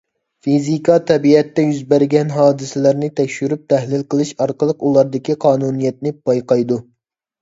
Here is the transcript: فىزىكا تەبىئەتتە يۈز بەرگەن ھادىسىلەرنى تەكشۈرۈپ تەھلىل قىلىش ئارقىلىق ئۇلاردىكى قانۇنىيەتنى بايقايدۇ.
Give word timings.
فىزىكا 0.45 0.95
تەبىئەتتە 1.09 1.65
يۈز 1.65 1.81
بەرگەن 1.91 2.33
ھادىسىلەرنى 2.37 3.11
تەكشۈرۈپ 3.19 3.69
تەھلىل 3.75 4.07
قىلىش 4.15 4.33
ئارقىلىق 4.47 4.83
ئۇلاردىكى 4.89 5.37
قانۇنىيەتنى 5.47 6.15
بايقايدۇ. 6.31 6.81